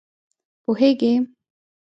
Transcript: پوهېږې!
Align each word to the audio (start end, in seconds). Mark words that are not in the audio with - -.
پوهېږې! 0.63 1.13